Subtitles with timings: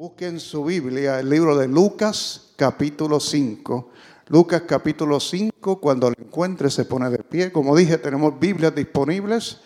[0.00, 3.90] Busquen su Biblia, el libro de Lucas, capítulo 5.
[4.28, 7.52] Lucas, capítulo 5, cuando lo encuentre se pone de pie.
[7.52, 9.58] Como dije, tenemos Biblias disponibles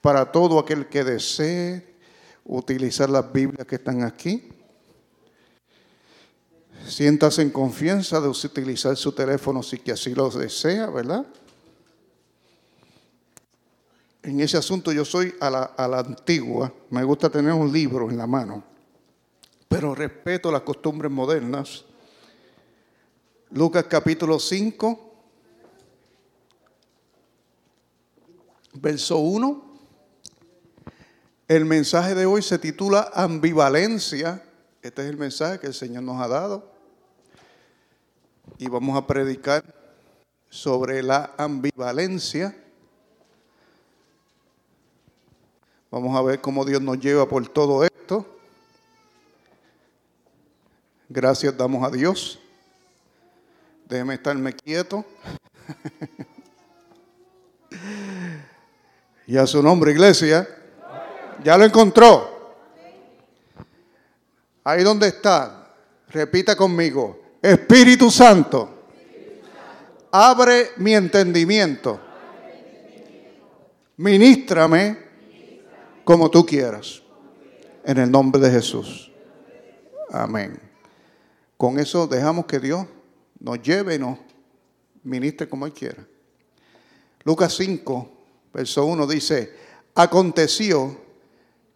[0.00, 1.96] para todo aquel que desee
[2.46, 4.48] utilizar las Biblias que están aquí.
[6.88, 11.26] Siéntase en confianza de utilizar su teléfono si que así lo desea, ¿verdad?
[14.22, 18.08] En ese asunto yo soy a la, a la antigua, me gusta tener un libro
[18.08, 18.73] en la mano
[19.74, 21.84] pero respeto las costumbres modernas.
[23.50, 25.14] Lucas capítulo 5,
[28.74, 29.64] verso 1.
[31.48, 34.44] El mensaje de hoy se titula ambivalencia.
[34.80, 36.70] Este es el mensaje que el Señor nos ha dado.
[38.58, 39.64] Y vamos a predicar
[40.48, 42.56] sobre la ambivalencia.
[45.90, 47.93] Vamos a ver cómo Dios nos lleva por todo esto.
[51.08, 52.38] Gracias damos a Dios.
[53.86, 55.04] Déjeme estarme quieto.
[59.26, 60.48] y a su nombre, iglesia.
[61.42, 62.56] Ya lo encontró.
[64.64, 65.74] Ahí donde está.
[66.08, 67.20] Repita conmigo.
[67.42, 68.70] Espíritu Santo.
[70.10, 72.00] Abre mi entendimiento.
[73.98, 74.98] Ministrame
[76.04, 77.02] como tú quieras.
[77.84, 79.12] En el nombre de Jesús.
[80.10, 80.63] Amén.
[81.56, 82.86] Con eso dejamos que Dios
[83.38, 84.18] nos lleve y nos
[85.02, 86.04] ministre como Él quiera.
[87.24, 88.10] Lucas 5,
[88.52, 89.54] verso 1 dice,
[89.94, 91.00] aconteció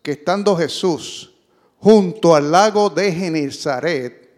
[0.02, 1.34] que estando Jesús
[1.78, 4.28] junto al lago de Genezaret,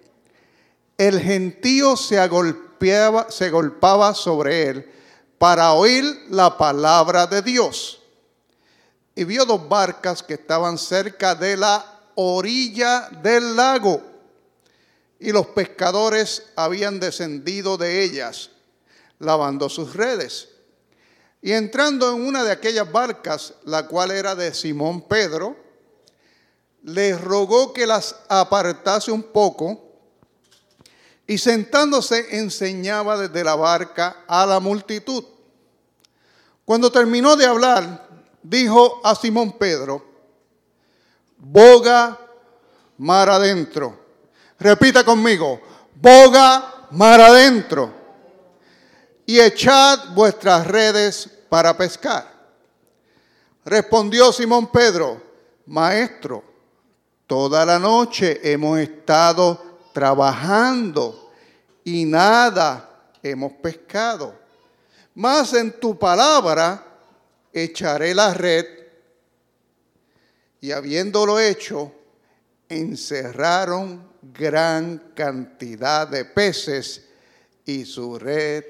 [0.98, 4.90] el gentío se agolpeaba, se golpaba sobre él
[5.38, 8.02] para oír la palabra de Dios.
[9.14, 14.09] Y vio dos barcas que estaban cerca de la orilla del lago
[15.20, 18.50] y los pescadores habían descendido de ellas,
[19.18, 20.48] lavando sus redes.
[21.42, 25.56] Y entrando en una de aquellas barcas, la cual era de Simón Pedro,
[26.82, 29.90] les rogó que las apartase un poco
[31.26, 35.22] y sentándose enseñaba desde la barca a la multitud.
[36.64, 38.08] Cuando terminó de hablar,
[38.42, 40.02] dijo a Simón Pedro,
[41.36, 42.18] boga
[42.96, 43.99] mar adentro
[44.60, 45.58] Repita conmigo,
[45.94, 47.94] boga mar adentro
[49.24, 52.30] y echad vuestras redes para pescar.
[53.64, 55.22] Respondió Simón Pedro,
[55.64, 56.44] maestro,
[57.26, 61.32] toda la noche hemos estado trabajando
[61.82, 64.38] y nada hemos pescado.
[65.14, 66.84] Mas en tu palabra
[67.50, 68.66] echaré la red.
[70.60, 71.92] Y habiéndolo hecho,
[72.68, 77.08] encerraron gran cantidad de peces
[77.64, 78.64] y su red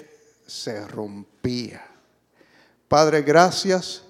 [0.45, 1.85] se rompía.
[2.87, 4.03] Padre, gracias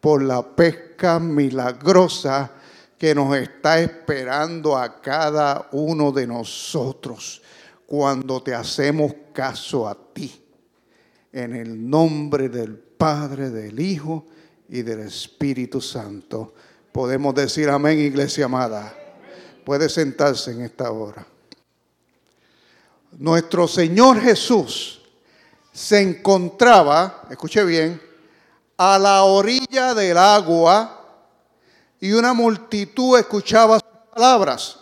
[0.00, 2.50] por la pesca milagrosa
[2.98, 7.42] que nos está esperando a cada uno de nosotros
[7.86, 10.42] cuando te hacemos caso a ti.
[11.32, 14.26] En el nombre del Padre, del Hijo
[14.68, 16.54] y del Espíritu Santo.
[16.92, 19.03] Podemos decir amén, iglesia amada
[19.64, 21.26] puede sentarse en esta hora.
[23.12, 25.00] Nuestro Señor Jesús
[25.72, 28.00] se encontraba, escuche bien,
[28.76, 31.00] a la orilla del agua
[32.00, 34.78] y una multitud escuchaba sus palabras.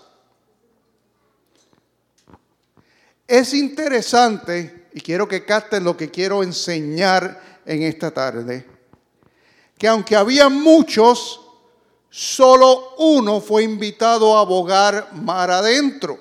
[3.26, 8.66] Es interesante, y quiero que capten lo que quiero enseñar en esta tarde,
[9.78, 11.41] que aunque había muchos,
[12.12, 16.20] solo uno fue invitado a abogar mar adentro.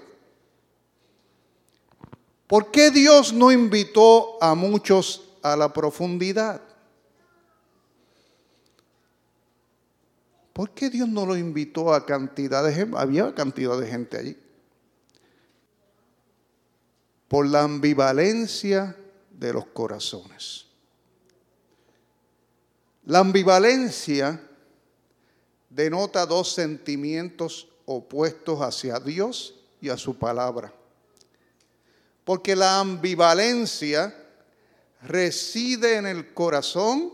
[2.48, 6.62] ¿Por qué Dios no invitó a muchos a la profundidad?
[10.54, 12.98] ¿Por qué Dios no lo invitó a cantidad de gente?
[12.98, 14.38] Había cantidad de gente allí.
[17.28, 18.96] Por la ambivalencia
[19.30, 20.68] de los corazones.
[23.04, 24.42] La ambivalencia
[25.72, 30.74] denota dos sentimientos opuestos hacia Dios y a su palabra.
[32.24, 34.16] Porque la ambivalencia
[35.02, 37.14] reside en el corazón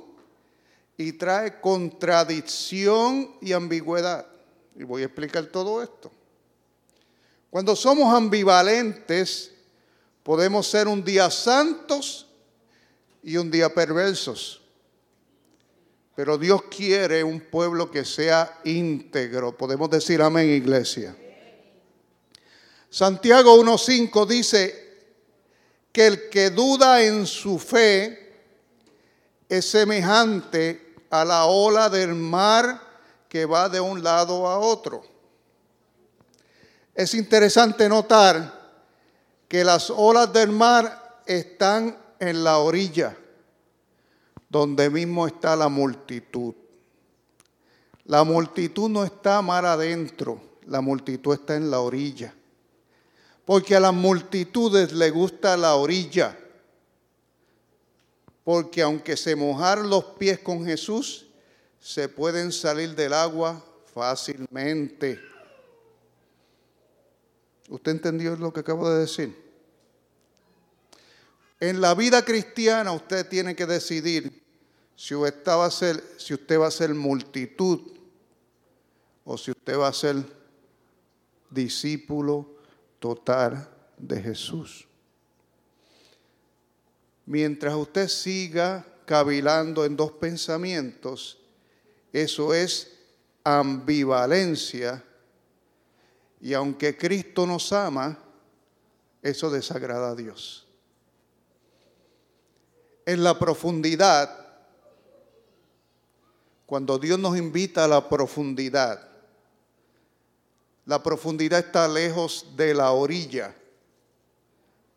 [0.97, 4.25] y trae contradicción y ambigüedad.
[4.75, 6.11] Y voy a explicar todo esto.
[7.49, 9.51] Cuando somos ambivalentes,
[10.23, 12.27] podemos ser un día santos
[13.23, 14.61] y un día perversos.
[16.17, 19.55] Pero Dios quiere un pueblo que sea íntegro.
[19.55, 21.15] Podemos decir amén, iglesia.
[22.89, 24.97] Santiago 1.5 dice
[25.91, 28.33] que el que duda en su fe
[29.47, 32.81] es semejante a la ola del mar
[33.29, 35.03] que va de un lado a otro.
[36.95, 38.71] Es interesante notar
[39.47, 43.15] que las olas del mar están en la orilla,
[44.49, 46.53] donde mismo está la multitud.
[48.05, 52.33] La multitud no está mar adentro, la multitud está en la orilla.
[53.45, 56.37] Porque a las multitudes le gusta la orilla.
[58.43, 61.27] Porque aunque se mojaron los pies con Jesús,
[61.79, 65.19] se pueden salir del agua fácilmente.
[67.69, 69.46] ¿Usted entendió lo que acabo de decir?
[71.59, 74.43] En la vida cristiana usted tiene que decidir
[74.95, 77.81] si usted va a ser, si usted va a ser multitud
[79.25, 80.17] o si usted va a ser
[81.49, 82.47] discípulo
[82.99, 84.87] total de Jesús.
[87.25, 91.39] Mientras usted siga cavilando en dos pensamientos,
[92.13, 92.93] eso es
[93.43, 95.03] ambivalencia.
[96.39, 98.17] Y aunque Cristo nos ama,
[99.21, 100.66] eso desagrada a Dios.
[103.07, 104.29] En la profundidad,
[106.65, 109.01] cuando Dios nos invita a la profundidad,
[110.85, 113.55] la profundidad está lejos de la orilla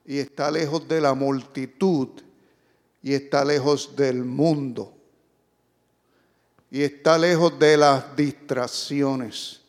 [0.05, 2.09] y está lejos de la multitud
[3.01, 4.93] y está lejos del mundo
[6.69, 9.61] y está lejos de las distracciones.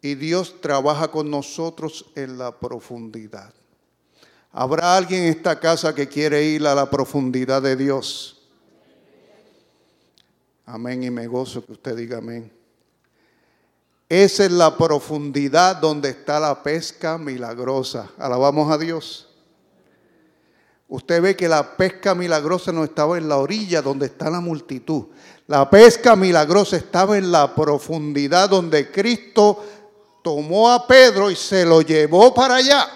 [0.00, 3.52] Y Dios trabaja con nosotros en la profundidad.
[4.52, 8.42] ¿Habrá alguien en esta casa que quiere ir a la profundidad de Dios?
[10.64, 12.52] Amén y me gozo que usted diga amén.
[14.08, 18.10] Esa es la profundidad donde está la pesca milagrosa.
[18.18, 19.28] Alabamos a Dios.
[20.88, 25.04] Usted ve que la pesca milagrosa no estaba en la orilla donde está la multitud.
[25.46, 29.62] La pesca milagrosa estaba en la profundidad donde Cristo
[30.22, 32.88] tomó a Pedro y se lo llevó para allá.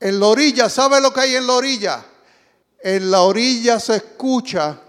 [0.00, 2.06] En la orilla, ¿sabe lo que hay en la orilla?
[2.82, 4.80] En la orilla se escucha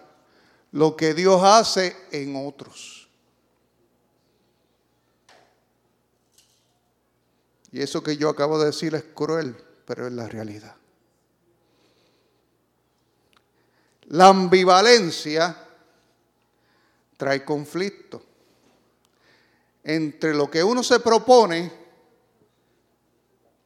[0.71, 3.09] lo que Dios hace en otros.
[7.73, 9.55] Y eso que yo acabo de decir es cruel,
[9.85, 10.75] pero es la realidad.
[14.07, 15.57] La ambivalencia
[17.17, 18.21] trae conflicto
[19.83, 21.71] entre lo que uno se propone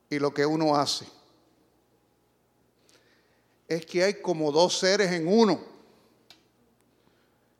[0.09, 1.14] y lo que uno hace.
[3.67, 5.59] Es que hay como dos seres en uno.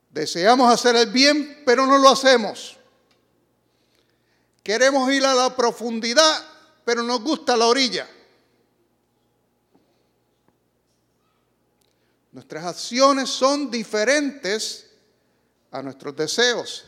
[0.10, 2.78] Deseamos hacer el bien, pero no lo hacemos.
[4.64, 6.44] Queremos ir a la profundidad,
[6.86, 8.08] pero nos gusta la orilla.
[12.32, 14.88] Nuestras acciones son diferentes
[15.72, 16.86] a nuestros deseos.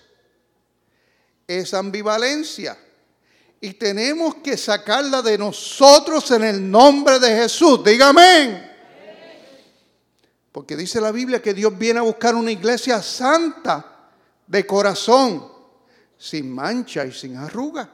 [1.48, 2.78] Es ambivalencia.
[3.62, 7.84] Y tenemos que sacarla de nosotros en el nombre de Jesús.
[7.84, 8.67] Dígame.
[10.57, 14.09] Porque dice la Biblia que Dios viene a buscar una iglesia santa,
[14.48, 15.48] de corazón,
[16.18, 17.88] sin mancha y sin arruga.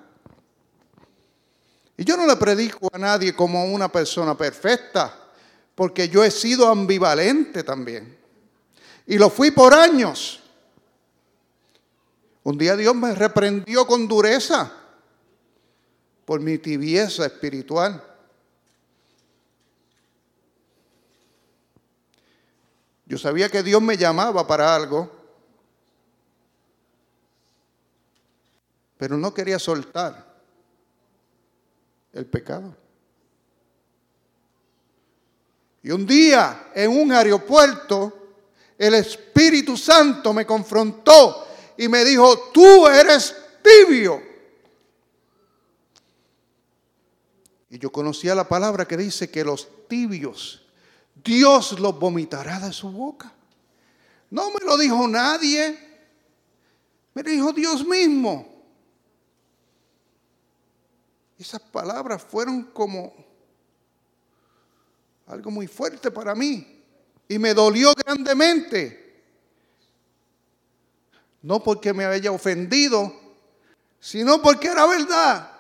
[1.98, 5.14] Y yo no le predico a nadie como una persona perfecta
[5.76, 8.18] porque yo he sido ambivalente también.
[9.08, 10.42] Y lo fui por años.
[12.44, 14.72] Un día Dios me reprendió con dureza
[16.24, 18.02] por mi tibieza espiritual.
[23.14, 25.08] Yo sabía que Dios me llamaba para algo,
[28.98, 30.34] pero no quería soltar
[32.12, 32.76] el pecado.
[35.84, 38.34] Y un día en un aeropuerto,
[38.80, 44.24] el Espíritu Santo me confrontó y me dijo, tú eres tibio.
[47.70, 50.63] Y yo conocía la palabra que dice que los tibios,
[51.16, 53.32] Dios los vomitará de su boca.
[54.30, 55.78] No me lo dijo nadie,
[57.14, 58.48] me dijo Dios mismo.
[61.38, 63.14] Esas palabras fueron como
[65.28, 66.82] algo muy fuerte para mí.
[67.28, 69.24] Y me dolió grandemente.
[71.42, 73.14] No porque me haya ofendido,
[74.00, 75.52] sino porque era verdad.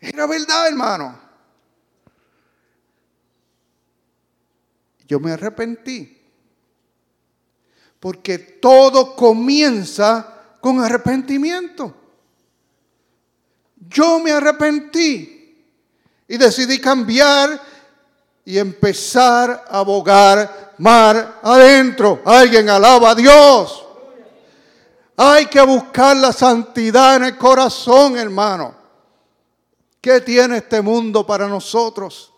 [0.00, 1.29] Era verdad, hermano.
[5.10, 6.16] Yo me arrepentí.
[7.98, 11.92] Porque todo comienza con arrepentimiento.
[13.88, 15.66] Yo me arrepentí
[16.28, 17.60] y decidí cambiar
[18.44, 22.22] y empezar a abogar mar adentro.
[22.24, 23.84] Alguien alaba a Dios.
[25.16, 28.76] Hay que buscar la santidad en el corazón, hermano.
[30.00, 32.30] ¿Qué tiene este mundo para nosotros?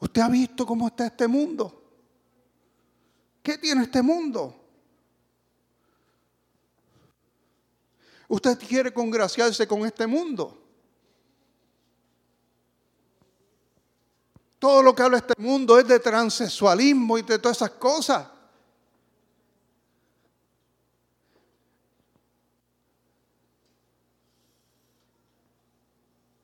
[0.00, 1.76] ¿Usted ha visto cómo está este mundo?
[3.42, 4.56] ¿Qué tiene este mundo?
[8.28, 10.56] ¿Usted quiere congraciarse con este mundo?
[14.58, 18.26] Todo lo que habla este mundo es de transexualismo y de todas esas cosas.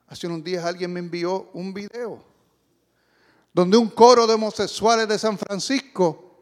[0.08, 2.35] Hace unos días alguien me envió un video
[3.56, 6.36] donde un coro de homosexuales de San Francisco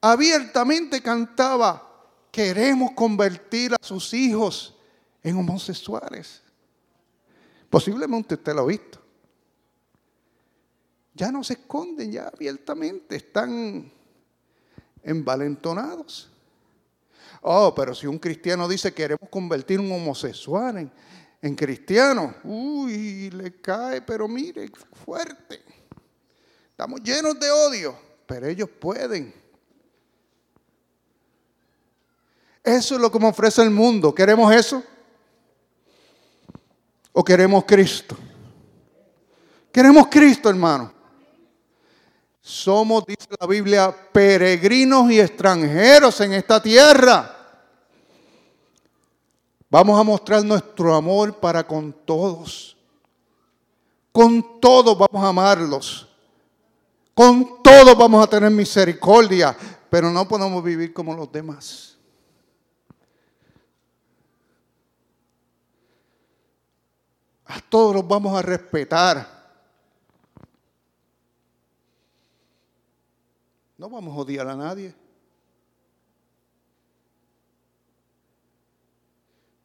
[0.00, 4.74] abiertamente cantaba, queremos convertir a sus hijos
[5.22, 6.42] en homosexuales.
[7.70, 8.98] Posiblemente usted lo ha visto.
[11.14, 13.92] Ya no se esconden, ya abiertamente están
[15.04, 16.28] envalentonados.
[17.40, 20.90] Oh, pero si un cristiano dice queremos convertir un homosexual en,
[21.40, 24.68] en cristiano, uy, le cae, pero mire,
[25.04, 25.77] fuerte.
[26.78, 29.34] Estamos llenos de odio, pero ellos pueden.
[32.62, 34.14] Eso es lo que me ofrece el mundo.
[34.14, 34.84] ¿Queremos eso?
[37.12, 38.16] ¿O queremos Cristo?
[39.72, 40.92] Queremos Cristo, hermano.
[42.40, 47.58] Somos, dice la Biblia, peregrinos y extranjeros en esta tierra.
[49.68, 52.76] Vamos a mostrar nuestro amor para con todos.
[54.12, 56.07] Con todos vamos a amarlos.
[57.18, 59.56] Con todos vamos a tener misericordia.
[59.90, 61.98] Pero no podemos vivir como los demás.
[67.44, 69.26] A todos los vamos a respetar.
[73.76, 74.94] No vamos a odiar a nadie.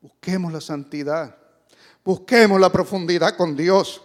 [0.01, 1.37] Busquemos la santidad.
[2.03, 4.01] Busquemos la profundidad con Dios.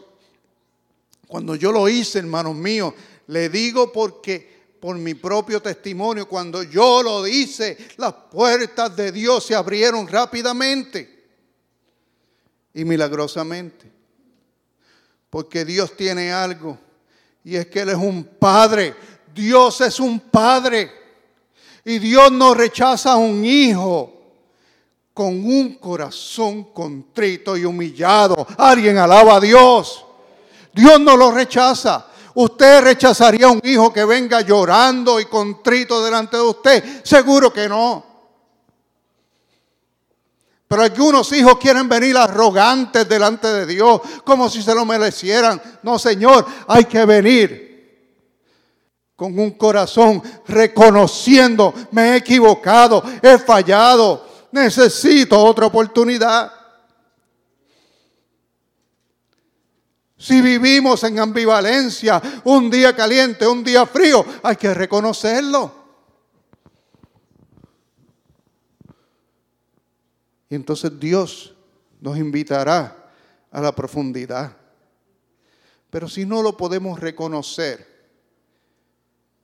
[1.26, 2.92] Cuando yo lo hice, hermanos míos,
[3.28, 9.44] le digo porque por mi propio testimonio, cuando yo lo hice, las puertas de Dios
[9.44, 11.26] se abrieron rápidamente
[12.74, 13.90] y milagrosamente.
[15.30, 16.78] Porque Dios tiene algo
[17.44, 18.94] y es que Él es un padre.
[19.34, 20.90] Dios es un padre
[21.84, 24.14] y Dios no rechaza a un hijo
[25.12, 28.46] con un corazón contrito y humillado.
[28.56, 30.04] Alguien alaba a Dios.
[30.72, 32.07] Dios no lo rechaza.
[32.34, 37.04] ¿Usted rechazaría a un hijo que venga llorando y contrito delante de usted?
[37.04, 38.04] Seguro que no.
[40.68, 45.60] Pero algunos hijos quieren venir arrogantes delante de Dios, como si se lo merecieran.
[45.82, 47.68] No, Señor, hay que venir
[49.16, 56.52] con un corazón reconociendo, me he equivocado, he fallado, necesito otra oportunidad.
[60.18, 65.72] Si vivimos en ambivalencia, un día caliente, un día frío, hay que reconocerlo.
[70.50, 71.54] Y entonces Dios
[72.00, 73.10] nos invitará
[73.52, 74.56] a la profundidad.
[75.88, 77.86] Pero si no lo podemos reconocer,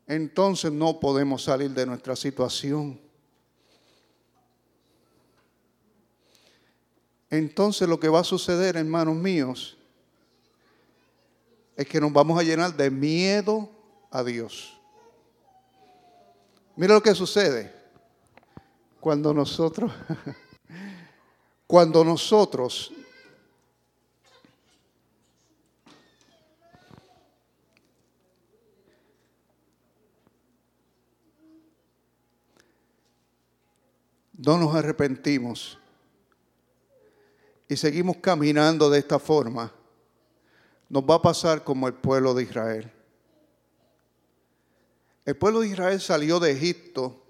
[0.09, 3.05] entonces no podemos salir de nuestra situación.
[7.31, 9.77] entonces lo que va a suceder, hermanos míos,
[11.77, 13.69] es que nos vamos a llenar de miedo
[14.11, 14.79] a Dios.
[16.77, 17.73] Mira lo que sucede
[19.01, 19.93] cuando nosotros,
[21.67, 22.93] cuando nosotros
[34.33, 35.79] no nos arrepentimos
[37.69, 39.73] y seguimos caminando de esta forma,
[40.89, 42.93] nos va a pasar como el pueblo de Israel.
[45.25, 47.23] El pueblo de Israel salió de Egipto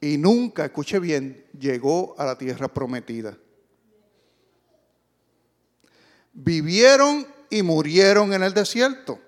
[0.00, 3.36] y nunca, escuche bien, llegó a la tierra prometida.
[6.32, 9.18] Vivieron y murieron en el desierto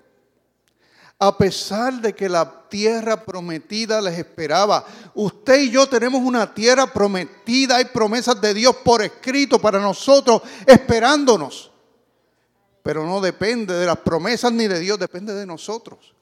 [1.19, 4.85] a pesar de que la tierra prometida les esperaba.
[5.15, 10.43] Usted y yo tenemos una tierra prometida, hay promesas de Dios por escrito para nosotros,
[10.67, 11.71] esperándonos.
[12.85, 16.15] Pero no depende de las promesas ni de Dios, depende de nosotros.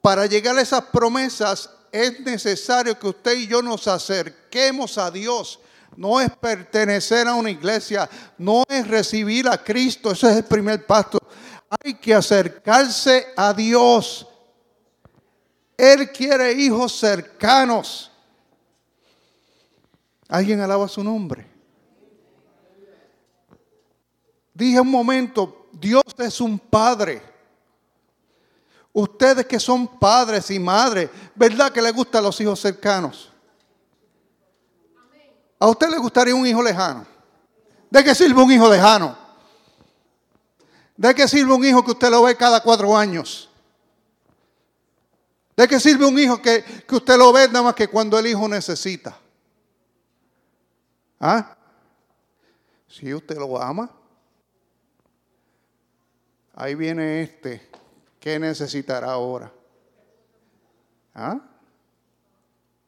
[0.00, 5.60] para llegar a esas promesas es necesario que usted y yo nos acerquemos a Dios.
[5.96, 8.08] No es pertenecer a una iglesia,
[8.38, 11.18] no es recibir a Cristo, ese es el primer paso.
[11.68, 14.26] Hay que acercarse a Dios.
[15.76, 18.09] Él quiere hijos cercanos.
[20.30, 21.44] ¿Alguien alaba su nombre?
[24.54, 27.20] Dije un momento, Dios es un padre.
[28.92, 33.32] Ustedes que son padres y madres, ¿verdad que les gustan los hijos cercanos?
[35.58, 37.04] ¿A usted le gustaría un hijo lejano?
[37.90, 39.18] ¿De qué sirve un hijo lejano?
[40.96, 43.48] ¿De qué sirve un hijo que usted lo ve cada cuatro años?
[45.56, 48.28] ¿De qué sirve un hijo que, que usted lo ve nada más que cuando el
[48.28, 49.18] hijo necesita?
[51.20, 51.54] ¿Ah?
[52.88, 53.90] Si usted lo ama.
[56.54, 57.68] Ahí viene este.
[58.18, 59.52] ¿Qué necesitará ahora?
[61.14, 61.38] ¿Ah?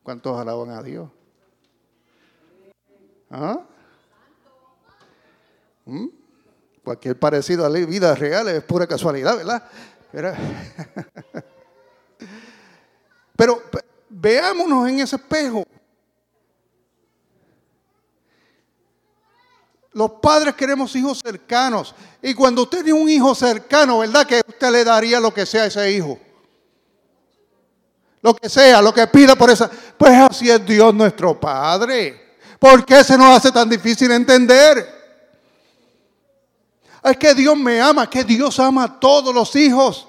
[0.02, 1.08] ¿Cuántos alaban a Dios?
[3.30, 3.60] ¿Ah?
[5.84, 6.08] ¿Mm?
[6.82, 9.62] Cualquier parecido a la vida real es pura casualidad, ¿verdad?
[13.36, 13.62] Pero
[14.08, 15.64] veámonos en ese espejo.
[19.94, 21.94] Los padres queremos hijos cercanos.
[22.22, 24.26] Y cuando usted tiene un hijo cercano, ¿verdad?
[24.26, 26.18] Que usted le daría lo que sea a ese hijo.
[28.22, 29.70] Lo que sea, lo que pida por esa.
[29.98, 32.36] Pues así es Dios nuestro Padre.
[32.58, 35.02] ¿Por qué se nos hace tan difícil entender?
[37.02, 40.06] Es que Dios me ama, que Dios ama a todos los hijos.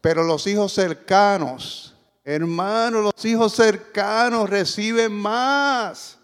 [0.00, 6.18] Pero los hijos cercanos, hermanos, los hijos cercanos reciben más.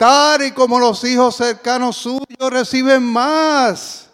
[0.00, 4.06] Tal y como los hijos cercanos suyos reciben más.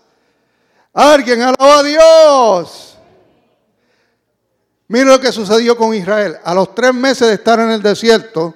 [0.93, 2.99] Alguien alaba a Dios.
[4.89, 6.39] Mira lo que sucedió con Israel.
[6.43, 8.53] A los tres meses de estar en el desierto,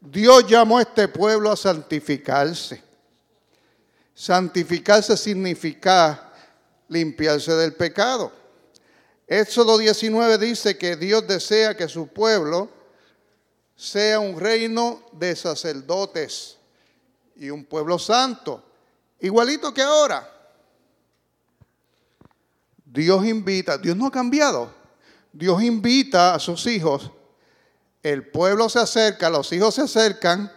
[0.00, 2.82] Dios llamó a este pueblo a santificarse.
[4.12, 6.28] Santificarse significa
[6.88, 8.32] limpiarse del pecado.
[9.28, 12.79] Éxodo 19 dice que Dios desea que su pueblo
[13.80, 16.58] sea un reino de sacerdotes
[17.36, 18.62] y un pueblo santo,
[19.20, 20.30] igualito que ahora.
[22.84, 24.70] Dios invita, Dios no ha cambiado.
[25.32, 27.10] Dios invita a sus hijos,
[28.02, 30.52] el pueblo se acerca, los hijos se acercan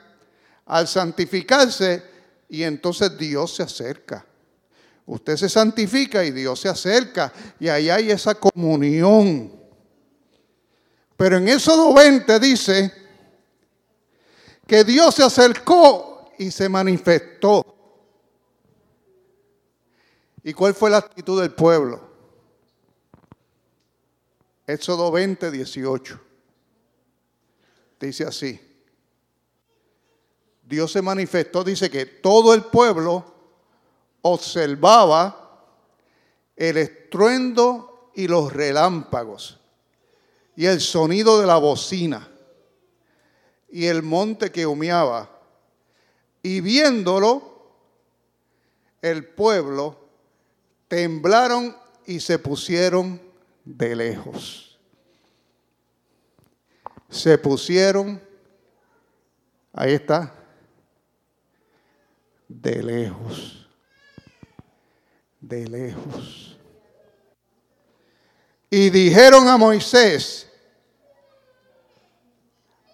[0.65, 2.03] al santificarse
[2.49, 4.25] y entonces Dios se acerca.
[5.05, 9.49] Usted se santifica y Dios se acerca y ahí hay esa comunión.
[11.15, 13.02] Pero en Éxodo 20 dice
[14.73, 17.63] que Dios se acercó y se manifestó.
[20.43, 22.01] ¿Y cuál fue la actitud del pueblo?
[24.65, 26.19] Éxodo 20, 18.
[27.99, 28.59] Dice así.
[30.63, 33.31] Dios se manifestó, dice que todo el pueblo
[34.23, 35.67] observaba
[36.55, 39.59] el estruendo y los relámpagos
[40.55, 42.32] y el sonido de la bocina
[43.73, 45.27] y el monte que humeaba.
[46.43, 47.73] Y viéndolo,
[49.01, 49.97] el pueblo
[50.87, 53.19] temblaron y se pusieron
[53.65, 54.79] de lejos.
[57.09, 58.21] Se pusieron,
[59.73, 60.35] ahí está,
[62.47, 63.67] de lejos,
[65.41, 66.59] de lejos.
[68.69, 70.52] Y dijeron a Moisés,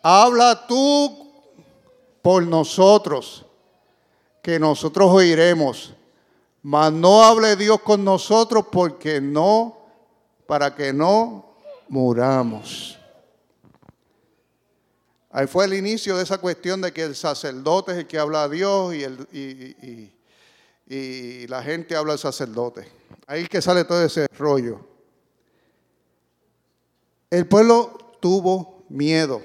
[0.02, 1.30] Habla tú
[2.22, 3.46] por nosotros,
[4.42, 5.94] que nosotros oiremos.
[6.62, 9.78] Mas no hable Dios con nosotros porque no,
[10.46, 11.56] para que no
[11.88, 12.98] muramos.
[15.32, 18.44] Ahí fue el inicio de esa cuestión de que el sacerdote es el que habla
[18.44, 20.12] a Dios y, el,
[20.88, 22.92] y la gente habla al sacerdote.
[23.28, 24.80] Ahí que sale todo ese rollo.
[27.30, 29.42] El pueblo tuvo miedo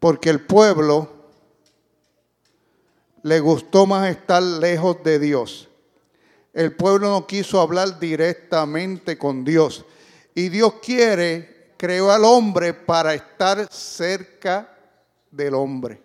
[0.00, 1.08] porque el pueblo
[3.22, 5.68] le gustó más estar lejos de Dios.
[6.52, 9.84] El pueblo no quiso hablar directamente con Dios.
[10.34, 14.76] Y Dios quiere, creó al hombre para estar cerca
[15.30, 16.02] del hombre.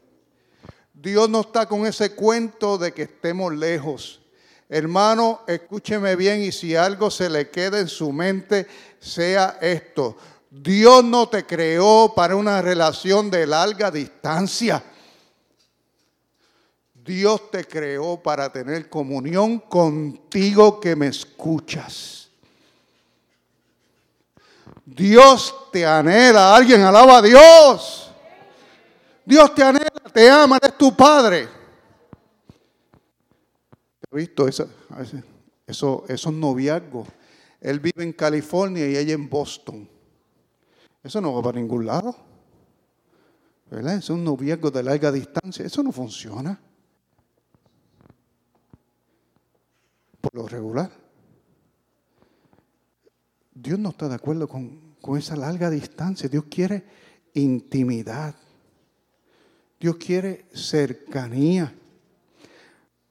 [0.93, 4.21] Dios no está con ese cuento de que estemos lejos.
[4.67, 8.67] Hermano, escúcheme bien y si algo se le queda en su mente,
[8.99, 10.17] sea esto.
[10.61, 14.81] Dios no te creó para una relación de larga distancia.
[16.93, 22.29] Dios te creó para tener comunión contigo que me escuchas.
[24.85, 26.55] Dios te anhela.
[26.55, 28.11] Alguien alaba a Dios.
[29.25, 31.49] Dios te anhela, te ama, es tu Padre.
[34.03, 34.69] ¿Has visto eso,
[35.67, 37.09] eso, esos noviazgos?
[37.59, 39.94] Él vive en California y ella en Boston.
[41.05, 42.15] Eso no va para ningún lado.
[43.69, 43.97] ¿Verdad?
[43.97, 45.63] Es un noviazgo de larga distancia.
[45.63, 46.59] Eso no funciona.
[50.19, 50.89] Por lo regular.
[53.53, 56.27] Dios no está de acuerdo con, con esa larga distancia.
[56.27, 56.83] Dios quiere
[57.35, 58.33] intimidad.
[59.79, 61.71] Dios quiere cercanía.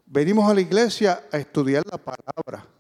[0.05, 2.74] Venimos a la iglesia a estudiar la palabra.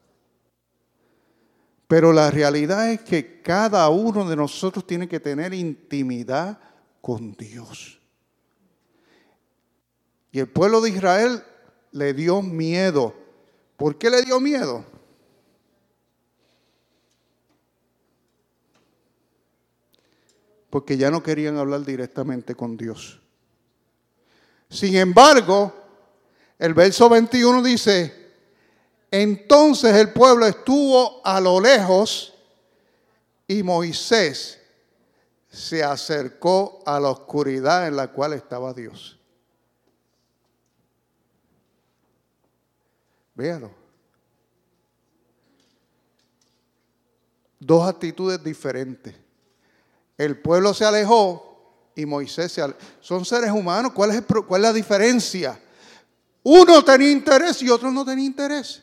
[1.95, 6.59] Pero la realidad es que cada uno de nosotros tiene que tener intimidad
[7.01, 8.01] con Dios.
[10.33, 11.45] Y el pueblo de Israel
[11.93, 13.15] le dio miedo.
[13.77, 14.85] ¿Por qué le dio miedo?
[20.71, 23.21] Porque ya no querían hablar directamente con Dios.
[24.69, 25.73] Sin embargo,
[26.59, 28.24] el verso 21 dice,
[29.23, 32.35] entonces el pueblo estuvo a lo lejos
[33.47, 34.59] y Moisés
[35.49, 39.17] se acercó a la oscuridad en la cual estaba Dios.
[43.37, 43.71] Véalo.
[47.61, 49.15] Dos actitudes diferentes.
[50.19, 52.81] El pueblo se alejó y Moisés se alejó.
[53.01, 53.93] Son seres humanos.
[53.93, 55.61] ¿Cuál es, ¿Cuál la diferencia?
[56.43, 58.83] Uno tenía interés y otro no tenía interés.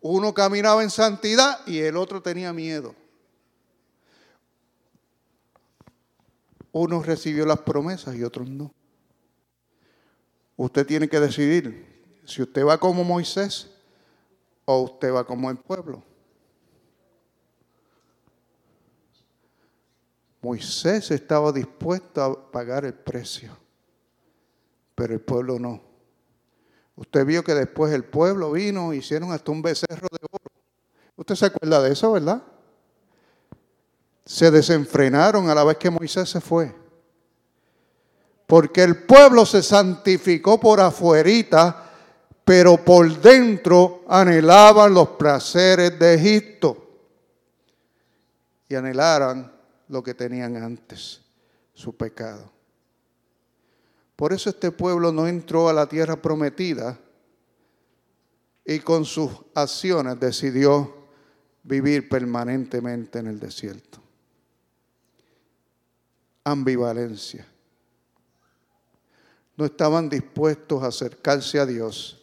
[0.00, 2.94] Uno caminaba en santidad y el otro tenía miedo.
[6.72, 8.72] Uno recibió las promesas y otros no.
[10.56, 13.70] Usted tiene que decidir si usted va como Moisés
[14.64, 16.02] o usted va como el pueblo.
[20.40, 23.56] Moisés estaba dispuesto a pagar el precio,
[24.94, 25.87] pero el pueblo no.
[26.98, 30.50] Usted vio que después el pueblo vino, hicieron hasta un becerro de oro.
[31.14, 32.42] Usted se acuerda de eso, ¿verdad?
[34.24, 36.74] Se desenfrenaron a la vez que Moisés se fue.
[38.48, 41.88] Porque el pueblo se santificó por afuerita,
[42.44, 46.88] pero por dentro anhelaban los placeres de Egipto.
[48.68, 49.52] Y anhelaran
[49.86, 51.20] lo que tenían antes,
[51.74, 52.57] su pecado.
[54.18, 56.98] Por eso este pueblo no entró a la tierra prometida
[58.64, 60.92] y con sus acciones decidió
[61.62, 64.00] vivir permanentemente en el desierto.
[66.42, 67.46] Ambivalencia.
[69.56, 72.20] No estaban dispuestos a acercarse a Dios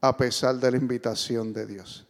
[0.00, 2.04] a pesar de la invitación de Dios.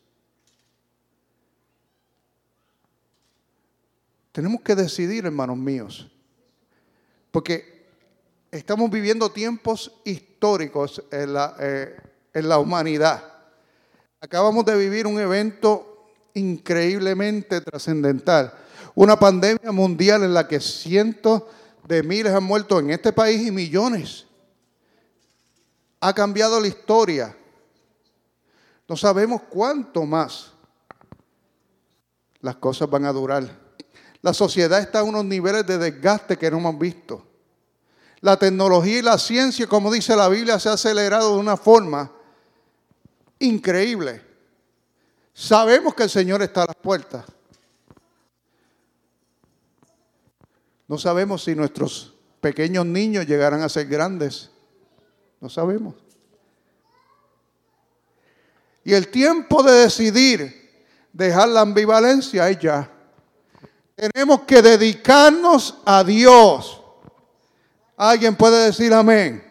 [4.33, 6.11] Tenemos que decidir, hermanos míos,
[7.31, 7.72] porque
[8.53, 11.97] estamos viviendo tiempos históricos en la, eh,
[12.35, 13.33] en la humanidad.
[14.21, 18.53] Acabamos de vivir un evento increíblemente trascendental,
[18.95, 21.45] una pandemia mundial en la que cientos
[21.89, 24.27] de miles han muerto en este país y millones.
[26.01, 27.35] Ha cambiado la historia.
[28.87, 30.53] No sabemos cuánto más
[32.41, 33.45] las cosas van a durar.
[34.21, 37.32] La sociedad está a unos niveles de desgaste que no hemos visto.
[38.23, 42.11] La tecnología y la ciencia, como dice la Biblia, se ha acelerado de una forma
[43.41, 44.23] increíble.
[45.35, 47.25] Sabemos que el Señor está a las puertas.
[50.87, 54.51] No sabemos si nuestros pequeños niños llegarán a ser grandes.
[55.41, 55.97] No sabemos.
[58.85, 62.89] Y el tiempo de decidir dejar la ambivalencia es ya.
[63.97, 66.82] Tenemos que dedicarnos a Dios.
[67.97, 69.43] Alguien puede decir amén.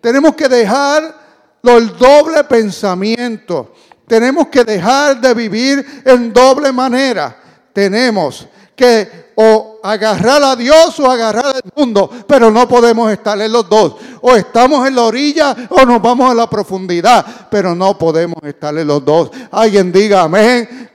[0.00, 1.14] Tenemos que dejar
[1.62, 3.74] el doble pensamiento.
[4.06, 7.36] Tenemos que dejar de vivir en doble manera.
[7.72, 13.50] Tenemos que o agarrar a Dios o agarrar al mundo, pero no podemos estar en
[13.50, 13.96] los dos.
[14.20, 18.76] O estamos en la orilla o nos vamos a la profundidad, pero no podemos estar
[18.76, 19.30] en los dos.
[19.50, 20.90] Alguien diga amén.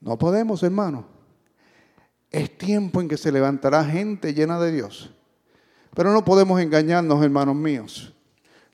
[0.00, 1.09] No podemos, hermano.
[2.30, 5.10] Es tiempo en que se levantará gente llena de Dios.
[5.94, 8.14] Pero no podemos engañarnos, hermanos míos.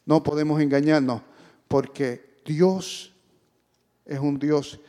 [0.05, 1.23] No podemos engañarnos
[1.69, 3.15] porque Dios
[4.05, 4.81] es un Dios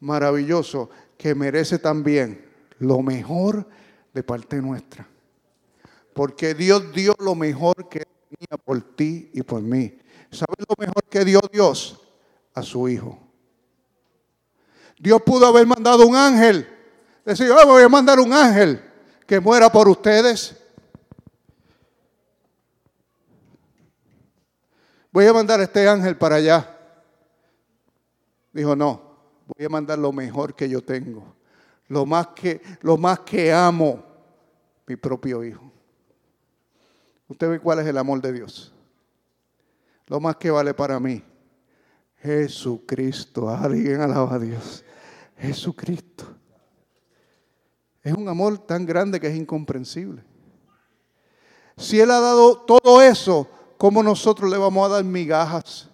[0.00, 2.44] maravilloso que merece también
[2.78, 3.68] lo mejor
[4.12, 5.06] de parte nuestra.
[6.12, 9.98] Porque Dios dio lo mejor que tenía por ti y por mí.
[10.30, 12.00] ¿Sabes lo mejor que dio Dios?
[12.54, 13.18] A su Hijo.
[14.98, 16.66] Dios pudo haber mandado un ángel.
[17.24, 18.82] Decir, oh, voy a mandar un ángel
[19.26, 20.56] que muera por ustedes.
[25.10, 26.76] Voy a mandar a este ángel para allá.
[28.52, 29.00] Dijo, no,
[29.46, 31.34] voy a mandar lo mejor que yo tengo.
[31.88, 34.04] Lo más que, lo más que amo,
[34.86, 35.70] mi propio hijo.
[37.28, 38.72] Usted ve cuál es el amor de Dios.
[40.06, 41.22] Lo más que vale para mí.
[42.20, 43.48] Jesucristo.
[43.48, 44.84] Alguien alaba a Dios.
[45.38, 46.33] Jesucristo.
[48.04, 50.22] Es un amor tan grande que es incomprensible.
[51.78, 55.88] Si Él ha dado todo eso, ¿cómo nosotros le vamos a dar migajas?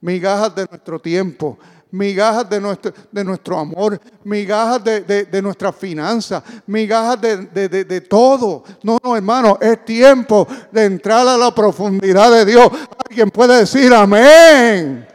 [0.00, 1.56] Migajas de nuestro tiempo,
[1.92, 8.64] migajas de nuestro, de nuestro amor, migajas de, de, nuestra finanza, migajas de, de, todo.
[8.82, 12.68] No, no, hermano, es tiempo de entrar a la profundidad de Dios.
[13.08, 15.06] Alguien puede decir amén.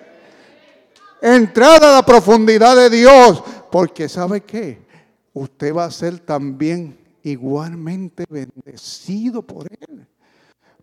[1.21, 4.88] Entrar a la profundidad de Dios, porque ¿sabe qué?
[5.34, 10.08] Usted va a ser también igualmente bendecido por Él.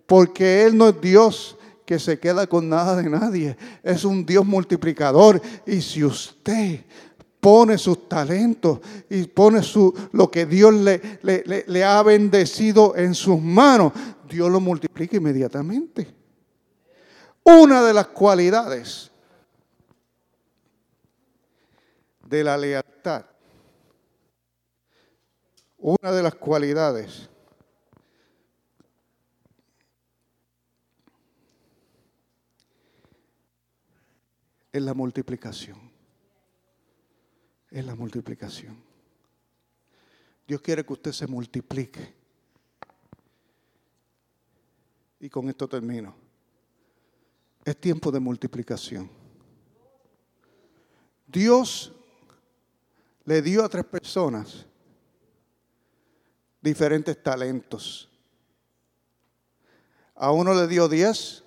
[0.07, 3.57] Porque Él no es Dios que se queda con nada de nadie.
[3.83, 5.41] Es un Dios multiplicador.
[5.67, 6.85] Y si usted
[7.41, 13.15] pone sus talentos y pone su, lo que Dios le, le, le ha bendecido en
[13.15, 13.93] sus manos,
[14.29, 16.09] Dios lo multiplica inmediatamente.
[17.45, 19.11] Una de las cualidades
[22.29, 22.96] de la lealtad,
[25.89, 27.31] una de las cualidades
[34.73, 35.79] es la multiplicación.
[37.71, 38.83] Es la multiplicación.
[40.49, 42.15] Dios quiere que usted se multiplique.
[45.21, 46.17] Y con esto termino.
[47.65, 49.09] Es tiempo de multiplicación.
[51.29, 51.93] Dios
[53.25, 54.67] le dio a tres personas
[56.67, 58.11] diferentes talentos.
[60.17, 61.45] A uno le dio diez,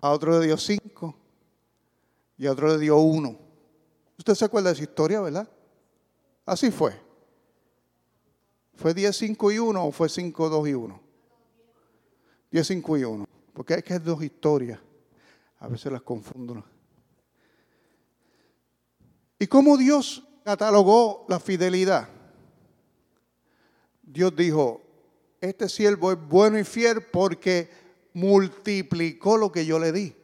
[0.00, 1.16] a otro le dio cinco
[2.36, 3.38] y a otro le dio uno.
[4.18, 5.48] ¿Usted se acuerda de esa historia, verdad?
[6.44, 7.00] Así fue.
[8.74, 11.00] ¿Fue 10, 5 y 1 o fue 5, 2 y 1?
[12.50, 13.26] 10, 5 y 1.
[13.54, 14.78] Porque hay que hay dos historias.
[15.60, 16.62] A veces las confundo.
[19.38, 22.15] ¿Y cómo Dios catalogó la fidelidad?
[24.06, 24.82] Dios dijo,
[25.40, 27.68] este siervo es bueno y fiel porque
[28.14, 30.14] multiplicó lo que yo le di.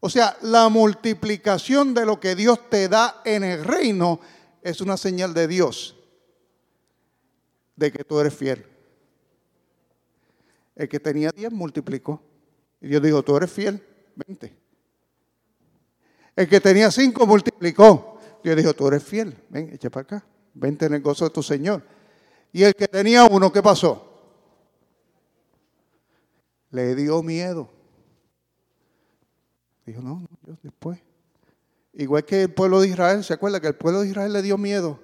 [0.00, 4.20] O sea, la multiplicación de lo que Dios te da en el reino
[4.62, 5.96] es una señal de Dios
[7.74, 8.64] de que tú eres fiel.
[10.76, 12.20] El que tenía 10 multiplicó.
[12.80, 13.82] Y Dios dijo, tú eres fiel,
[14.16, 14.54] 20.
[16.36, 18.18] El que tenía 5 multiplicó.
[18.42, 21.42] Dios dijo, tú eres fiel, ven, echa para acá, vente en el gozo de tu
[21.42, 21.82] Señor.
[22.54, 24.14] Y el que tenía uno, ¿qué pasó?
[26.74, 27.70] le dio miedo.
[29.86, 30.98] Dijo, no, no, después.
[31.92, 34.58] Igual que el pueblo de Israel, ¿se acuerda que el pueblo de Israel le dio
[34.58, 34.98] miedo?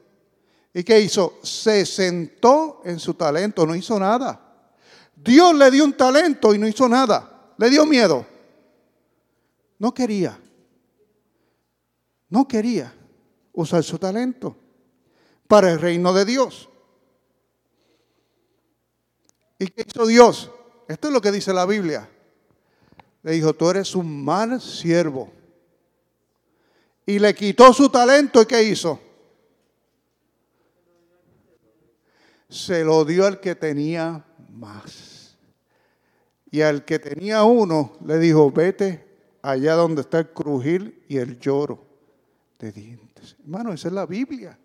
[0.75, 1.39] ¿Y qué hizo?
[1.45, 4.69] Se sentó en su talento, no hizo nada.
[5.15, 7.53] Dios le dio un talento y no hizo nada.
[7.57, 8.27] Le dio miedo.
[9.79, 10.41] No quería.
[12.29, 12.93] No quería
[13.53, 14.57] usar su talento
[15.47, 16.70] para el reino de Dios.
[19.61, 20.51] ¿Y qué hizo Dios?
[20.89, 22.09] Esto es lo que dice la Biblia.
[23.23, 25.31] Le dijo, tú eres un mal siervo.
[27.05, 28.99] Y le quitó su talento y ¿qué hizo?
[32.49, 35.37] Se lo dio al que tenía más.
[36.51, 39.07] Y al que tenía uno le dijo, vete
[39.43, 41.85] allá donde está el crujir y el lloro
[42.59, 43.37] de dientes.
[43.43, 44.59] Hermano, esa es la Biblia.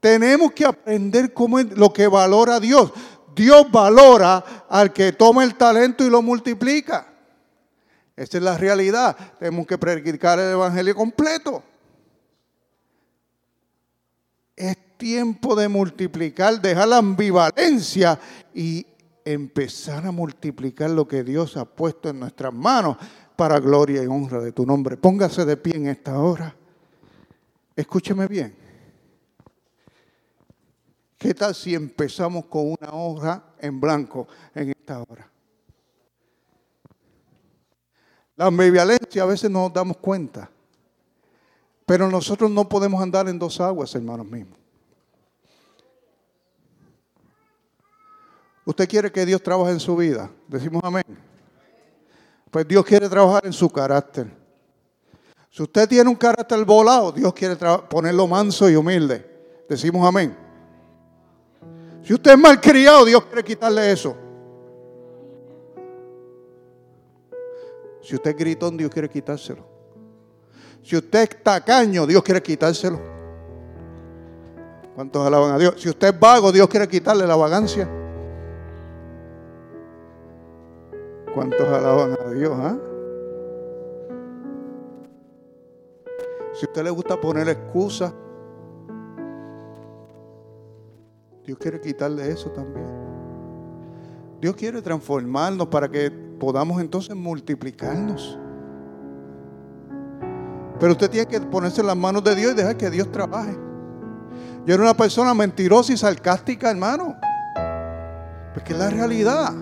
[0.00, 2.92] Tenemos que aprender cómo es lo que valora Dios.
[3.34, 7.06] Dios valora al que toma el talento y lo multiplica.
[8.16, 9.16] Esa es la realidad.
[9.38, 11.62] Tenemos que predicar el Evangelio completo.
[14.54, 18.18] Es tiempo de multiplicar, dejar la ambivalencia
[18.52, 18.86] y
[19.24, 22.96] empezar a multiplicar lo que Dios ha puesto en nuestras manos
[23.36, 24.98] para gloria y honra de tu nombre.
[24.98, 26.54] Póngase de pie en esta hora.
[27.74, 28.54] Escúcheme bien.
[31.20, 35.30] ¿Qué tal si empezamos con una hoja en blanco en esta hora?
[38.36, 40.50] La ambivalencia a veces no nos damos cuenta,
[41.84, 44.58] pero nosotros no podemos andar en dos aguas, hermanos mismos.
[48.64, 50.30] ¿Usted quiere que Dios trabaje en su vida?
[50.48, 51.04] Decimos amén.
[52.50, 54.26] Pues Dios quiere trabajar en su carácter.
[55.50, 57.56] Si usted tiene un carácter volado, Dios quiere
[57.90, 59.66] ponerlo manso y humilde.
[59.68, 60.48] Decimos amén.
[62.10, 64.16] Si usted es malcriado, Dios quiere quitarle eso.
[68.02, 69.64] Si usted es gritón, Dios quiere quitárselo.
[70.82, 72.98] Si usted es tacaño, Dios quiere quitárselo.
[74.96, 75.80] ¿Cuántos alaban a Dios?
[75.80, 77.88] Si usted es vago, Dios quiere quitarle la vagancia.
[81.32, 82.52] ¿Cuántos alaban a Dios?
[82.56, 82.76] Ah?
[86.54, 88.12] Si usted le gusta poner excusas,
[91.50, 92.86] Dios quiere quitarle eso también.
[94.40, 98.38] Dios quiere transformarnos para que podamos entonces multiplicarnos.
[100.78, 103.58] Pero usted tiene que ponerse en las manos de Dios y dejar que Dios trabaje.
[104.64, 107.16] Yo era una persona mentirosa y sarcástica, hermano.
[108.54, 109.52] Porque es la realidad.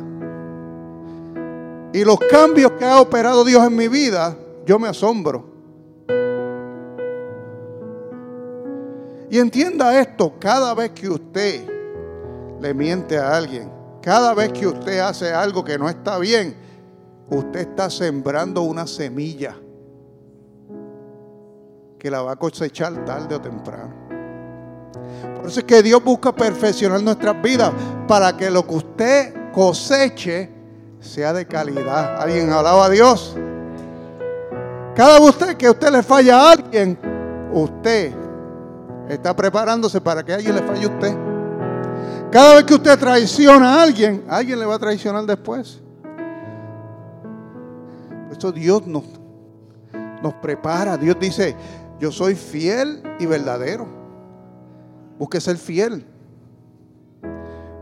[1.94, 5.46] Y los cambios que ha operado Dios en mi vida, yo me asombro.
[9.30, 11.77] Y entienda esto, cada vez que usted
[12.60, 13.70] le miente a alguien,
[14.02, 16.56] cada vez que usted hace algo que no está bien,
[17.30, 19.56] usted está sembrando una semilla
[21.98, 23.92] que la va a cosechar tarde o temprano.
[25.36, 27.72] Por eso es que Dios busca perfeccionar nuestras vidas
[28.06, 30.50] para que lo que usted coseche
[31.00, 32.20] sea de calidad.
[32.20, 33.36] ¿Alguien hablaba a Dios?
[34.94, 36.98] Cada vez que usted le falla a alguien,
[37.52, 38.12] usted
[39.08, 41.27] está preparándose para que alguien le falle a usted.
[42.30, 45.80] Cada vez que usted traiciona a alguien, alguien le va a traicionar después.
[48.30, 49.04] Eso Dios nos,
[50.22, 50.98] nos prepara.
[50.98, 51.56] Dios dice,
[51.98, 53.86] yo soy fiel y verdadero.
[55.18, 56.04] Busque ser fiel.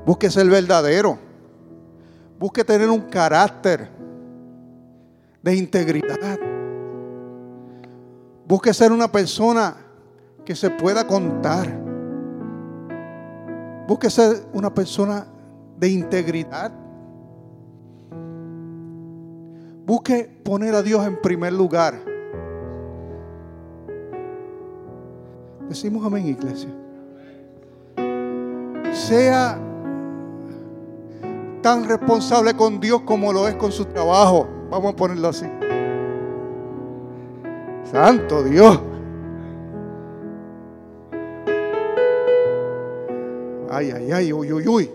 [0.07, 1.19] Busque ser verdadero.
[2.39, 3.89] Busque tener un carácter
[5.43, 6.39] de integridad.
[8.47, 9.77] Busque ser una persona
[10.45, 11.86] que se pueda contar.
[13.87, 15.27] Busque ser una persona
[15.79, 16.73] de integridad.
[19.87, 21.95] Busque poner a Dios en primer lugar.
[25.69, 26.71] Decimos amén, iglesia.
[28.93, 29.59] Sea
[31.63, 34.49] tan responsable con Dios como lo es con su trabajo.
[34.71, 35.47] Vamos a ponerlo así.
[37.85, 38.81] Santo Dios.
[43.77, 44.91] Ay, ay, ay, uy, uy, uy.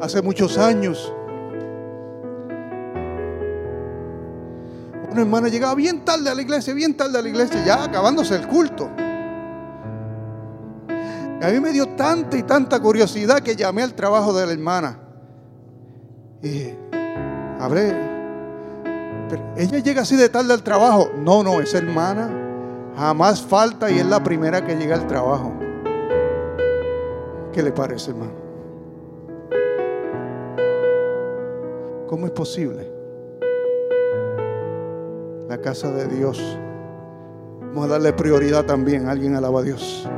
[0.00, 1.12] Hace muchos años,
[5.10, 8.36] una hermana llegaba bien tarde a la iglesia, bien tarde a la iglesia, ya acabándose
[8.36, 8.88] el culto.
[11.42, 14.96] A mí me dio tanta y tanta curiosidad que llamé al trabajo de la hermana.
[16.40, 16.68] Y
[17.58, 17.96] hablé.
[19.56, 21.10] ella llega así de tarde al trabajo.
[21.18, 22.49] No, no, esa hermana
[22.96, 25.52] jamás falta y es la primera que llega al trabajo.
[27.52, 28.32] ¿Qué le parece, hermano?
[32.08, 32.90] ¿Cómo es posible?
[35.48, 36.40] La casa de Dios.
[37.60, 39.08] Vamos a darle prioridad también.
[39.08, 40.08] Alguien alaba a Dios.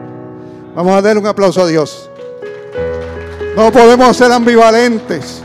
[0.75, 2.11] Vamos a darle un aplauso a Dios.
[3.57, 5.43] No podemos ser ambivalentes.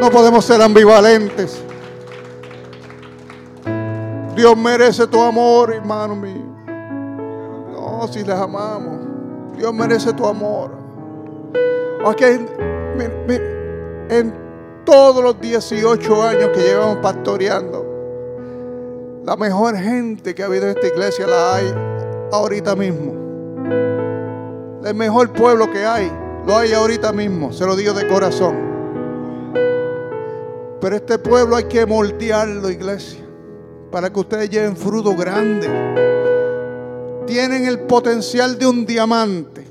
[0.00, 1.65] No podemos ser ambivalentes.
[4.36, 6.44] Dios merece tu amor, hermano mío.
[7.72, 8.98] No, si les amamos.
[9.56, 10.70] Dios merece tu amor.
[12.04, 12.22] Ok,
[14.08, 14.34] en
[14.84, 17.84] todos los 18 años que llevamos pastoreando,
[19.24, 21.74] la mejor gente que ha habido en esta iglesia la hay
[22.30, 23.12] ahorita mismo.
[24.84, 26.12] El mejor pueblo que hay,
[26.46, 28.54] lo hay ahorita mismo, se lo digo de corazón.
[30.80, 33.25] Pero este pueblo hay que moldearlo, iglesia,
[33.90, 35.68] para que ustedes lleven fruto grande.
[37.26, 39.64] Tienen el potencial de un diamante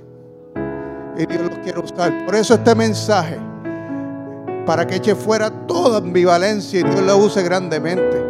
[1.18, 2.26] y Dios los quiere usar.
[2.26, 3.38] Por eso este mensaje,
[4.66, 8.24] para que eche fuera toda ambivalencia y Dios lo use grandemente,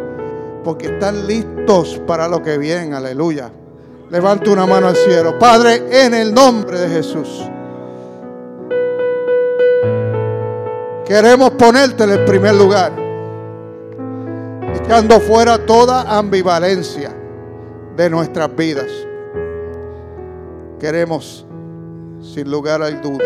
[0.62, 3.50] porque están listos para lo que viene, aleluya.
[4.10, 5.36] Levante una mano al cielo.
[5.38, 7.42] Padre, en el nombre de Jesús.
[11.04, 13.05] Queremos ponerte en el primer lugar.
[14.86, 17.12] Echando fuera toda ambivalencia
[17.96, 18.86] de nuestras vidas.
[20.78, 21.44] Queremos,
[22.20, 23.24] sin lugar a duda,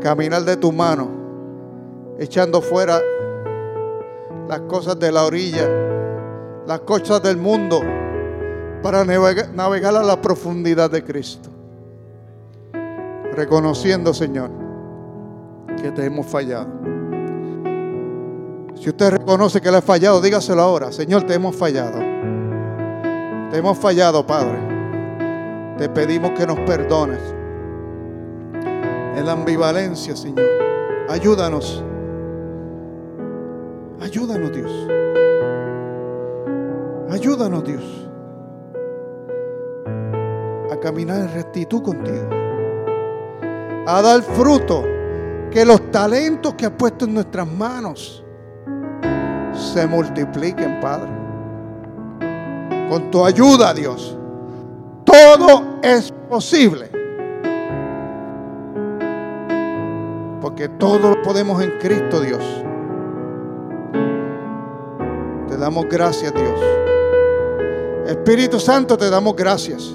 [0.00, 1.08] caminar de tu mano,
[2.18, 3.00] echando fuera
[4.48, 5.68] las cosas de la orilla,
[6.66, 7.82] las cosas del mundo
[8.82, 11.50] para navegar a la profundidad de Cristo.
[13.36, 14.50] Reconociendo, Señor,
[15.80, 16.81] que te hemos fallado.
[18.82, 20.90] Si usted reconoce que le ha fallado, dígaselo ahora.
[20.90, 22.00] Señor, te hemos fallado.
[23.48, 24.58] Te hemos fallado, Padre.
[25.78, 27.20] Te pedimos que nos perdones.
[29.14, 30.44] En la ambivalencia, Señor.
[31.08, 31.84] Ayúdanos.
[34.00, 34.88] Ayúdanos, Dios.
[37.08, 37.84] Ayúdanos, Dios.
[40.72, 42.28] A caminar en rectitud contigo.
[43.86, 44.82] A dar fruto.
[45.52, 48.22] Que los talentos que has puesto en nuestras manos
[49.62, 51.08] se multipliquen, Padre.
[52.88, 54.16] Con tu ayuda, Dios.
[55.04, 56.90] Todo es posible.
[60.40, 62.42] Porque todo lo podemos en Cristo, Dios.
[65.48, 66.60] Te damos gracias, Dios.
[68.06, 69.94] Espíritu Santo, te damos gracias.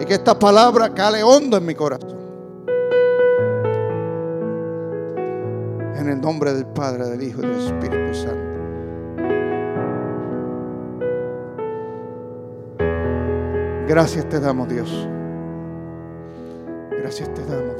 [0.00, 2.21] Y que esta palabra cale hondo en mi corazón.
[6.02, 8.52] En el nombre del Padre, del Hijo y del Espíritu Santo.
[13.86, 15.08] Gracias te damos, Dios.
[16.90, 17.71] Gracias te damos.